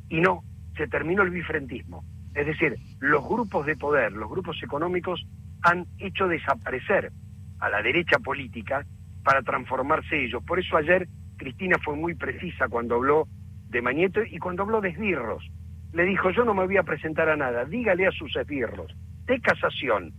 Y 0.08 0.20
no, 0.20 0.44
se 0.76 0.86
terminó 0.88 1.22
el 1.22 1.30
bifrentismo. 1.30 2.04
Es 2.34 2.46
decir, 2.46 2.76
los 3.00 3.26
grupos 3.26 3.64
de 3.64 3.76
poder, 3.76 4.12
los 4.12 4.30
grupos 4.30 4.62
económicos 4.62 5.26
han 5.62 5.86
hecho 5.98 6.28
desaparecer 6.28 7.12
a 7.60 7.68
la 7.70 7.82
derecha 7.82 8.18
política 8.18 8.84
para 9.24 9.42
transformarse 9.42 10.24
ellos. 10.24 10.42
Por 10.44 10.58
eso 10.58 10.76
ayer 10.76 11.08
Cristina 11.36 11.76
fue 11.84 11.96
muy 11.96 12.14
precisa 12.14 12.68
cuando 12.68 12.96
habló 12.96 13.26
de 13.68 13.82
Mañeto 13.82 14.20
y 14.24 14.38
cuando 14.38 14.62
habló 14.62 14.80
de 14.80 14.90
esbirros. 14.90 15.44
Le 15.92 16.04
dijo, 16.04 16.30
yo 16.30 16.44
no 16.44 16.54
me 16.54 16.66
voy 16.66 16.76
a 16.76 16.82
presentar 16.82 17.28
a 17.28 17.36
nada, 17.36 17.64
dígale 17.64 18.06
a 18.06 18.12
sus 18.12 18.34
esbirros 18.36 18.94
de 19.26 19.40
casación 19.40 20.12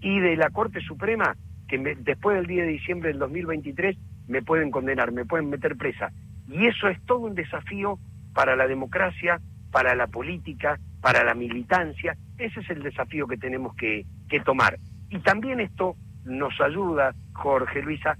y 0.00 0.20
de 0.20 0.36
la 0.36 0.50
Corte 0.50 0.80
Suprema 0.80 1.36
que 1.68 1.78
después 2.00 2.36
del 2.36 2.46
día 2.46 2.62
de 2.62 2.70
diciembre 2.70 3.10
del 3.10 3.18
2023 3.18 3.96
me 4.28 4.42
pueden 4.42 4.70
condenar, 4.70 5.12
me 5.12 5.24
pueden 5.24 5.50
meter 5.50 5.76
presa. 5.76 6.12
Y 6.48 6.66
eso 6.66 6.88
es 6.88 7.02
todo 7.04 7.20
un 7.20 7.34
desafío 7.34 7.98
para 8.34 8.56
la 8.56 8.66
democracia, 8.66 9.40
para 9.70 9.94
la 9.94 10.06
política, 10.06 10.78
para 11.00 11.24
la 11.24 11.34
militancia. 11.34 12.16
Ese 12.38 12.60
es 12.60 12.70
el 12.70 12.82
desafío 12.82 13.26
que 13.26 13.36
tenemos 13.36 13.74
que, 13.76 14.04
que 14.34 14.44
tomar. 14.44 14.78
Y 15.10 15.20
también 15.20 15.60
esto 15.60 15.94
nos 16.24 16.60
ayuda, 16.60 17.14
Jorge, 17.32 17.82
Luisa, 17.82 18.16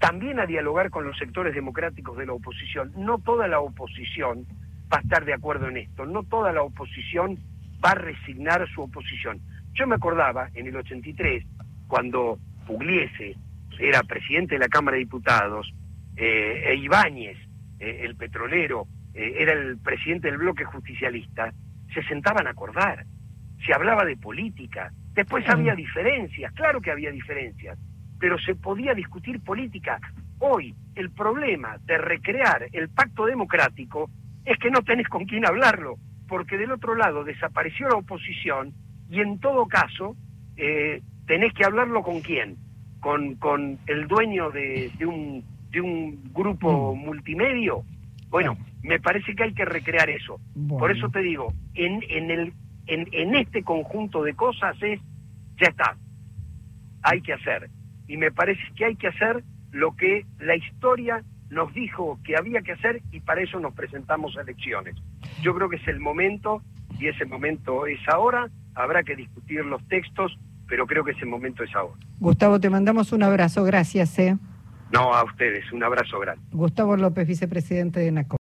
también 0.00 0.40
a 0.40 0.46
dialogar 0.46 0.90
con 0.90 1.04
los 1.04 1.16
sectores 1.16 1.54
democráticos 1.54 2.18
de 2.18 2.26
la 2.26 2.32
oposición. 2.32 2.92
No 2.96 3.18
toda 3.18 3.46
la 3.46 3.60
oposición 3.60 4.46
va 4.92 4.98
a 4.98 5.00
estar 5.00 5.24
de 5.24 5.32
acuerdo 5.32 5.68
en 5.68 5.76
esto, 5.76 6.06
no 6.06 6.24
toda 6.24 6.52
la 6.52 6.62
oposición 6.62 7.38
va 7.84 7.90
a 7.90 7.94
resignar 7.94 8.66
su 8.68 8.82
oposición. 8.82 9.40
Yo 9.74 9.86
me 9.86 9.94
acordaba 9.94 10.48
en 10.54 10.66
el 10.66 10.76
83, 10.76 11.44
cuando 11.86 12.38
Pugliese 12.66 13.36
era 13.78 14.02
presidente 14.02 14.56
de 14.56 14.60
la 14.60 14.68
Cámara 14.68 14.96
de 14.96 15.04
Diputados, 15.04 15.72
eh, 16.16 16.64
e 16.66 16.74
Ibáñez, 16.76 17.38
eh, 17.78 18.00
el 18.02 18.16
petrolero, 18.16 18.86
eh, 19.14 19.36
era 19.38 19.52
el 19.52 19.78
presidente 19.78 20.28
del 20.28 20.38
bloque 20.38 20.64
justicialista, 20.64 21.52
se 21.92 22.02
sentaban 22.04 22.46
a 22.46 22.50
acordar, 22.50 23.06
se 23.64 23.72
hablaba 23.72 24.04
de 24.04 24.16
política, 24.16 24.92
después 25.14 25.48
había 25.48 25.74
diferencias, 25.74 26.52
claro 26.52 26.80
que 26.80 26.90
había 26.90 27.10
diferencias, 27.10 27.78
pero 28.18 28.38
se 28.38 28.54
podía 28.54 28.94
discutir 28.94 29.40
política. 29.40 30.00
Hoy 30.38 30.74
el 30.94 31.10
problema 31.10 31.78
de 31.84 31.98
recrear 31.98 32.66
el 32.72 32.88
pacto 32.88 33.26
democrático 33.26 34.10
es 34.44 34.58
que 34.58 34.70
no 34.70 34.82
tenés 34.82 35.08
con 35.08 35.24
quién 35.24 35.46
hablarlo, 35.46 35.96
porque 36.28 36.56
del 36.56 36.72
otro 36.72 36.94
lado 36.94 37.24
desapareció 37.24 37.88
la 37.88 37.96
oposición 37.96 38.72
y 39.10 39.20
en 39.20 39.38
todo 39.38 39.66
caso 39.66 40.16
eh, 40.56 41.02
tenés 41.26 41.52
que 41.54 41.64
hablarlo 41.64 42.02
con 42.02 42.20
quién, 42.20 42.56
con, 43.00 43.36
con 43.36 43.78
el 43.86 44.06
dueño 44.06 44.50
de, 44.50 44.90
un, 45.06 45.44
de 45.70 45.80
un 45.80 46.32
grupo 46.32 46.94
mm. 46.94 46.98
multimedio. 46.98 47.84
Bueno, 48.28 48.56
me 48.82 49.00
parece 49.00 49.34
que 49.34 49.44
hay 49.44 49.54
que 49.54 49.64
recrear 49.64 50.10
eso. 50.10 50.40
Por 50.68 50.90
eso 50.90 51.08
te 51.08 51.20
digo, 51.20 51.52
en, 51.74 52.02
en, 52.08 52.30
el, 52.30 52.52
en, 52.86 53.08
en 53.12 53.34
este 53.34 53.62
conjunto 53.62 54.22
de 54.22 54.34
cosas 54.34 54.76
es, 54.82 55.00
ya 55.60 55.68
está, 55.68 55.96
hay 57.02 57.20
que 57.20 57.32
hacer. 57.32 57.70
Y 58.06 58.16
me 58.16 58.30
parece 58.30 58.62
que 58.76 58.84
hay 58.84 58.96
que 58.96 59.08
hacer 59.08 59.42
lo 59.70 59.96
que 59.96 60.26
la 60.38 60.56
historia 60.56 61.22
nos 61.50 61.72
dijo 61.74 62.18
que 62.24 62.36
había 62.36 62.62
que 62.62 62.72
hacer 62.72 63.02
y 63.12 63.20
para 63.20 63.42
eso 63.42 63.60
nos 63.60 63.74
presentamos 63.74 64.36
a 64.36 64.42
elecciones. 64.42 64.96
Yo 65.42 65.54
creo 65.54 65.68
que 65.68 65.76
es 65.76 65.88
el 65.88 66.00
momento 66.00 66.62
y 66.98 67.08
ese 67.08 67.24
momento 67.24 67.86
es 67.86 67.98
ahora, 68.08 68.50
habrá 68.74 69.02
que 69.02 69.16
discutir 69.16 69.64
los 69.64 69.86
textos, 69.88 70.36
pero 70.68 70.86
creo 70.86 71.04
que 71.04 71.12
ese 71.12 71.26
momento 71.26 71.62
es 71.62 71.74
ahora. 71.74 71.98
Gustavo, 72.18 72.60
te 72.60 72.70
mandamos 72.70 73.12
un 73.12 73.22
abrazo, 73.22 73.64
gracias. 73.64 74.18
¿eh? 74.18 74.36
No, 74.92 75.12
a 75.12 75.24
ustedes, 75.24 75.70
un 75.72 75.82
abrazo 75.82 76.18
grande. 76.20 76.42
Gustavo 76.52 76.96
López, 76.96 77.26
vicepresidente 77.26 78.00
de 78.00 78.12
NACO. 78.12 78.32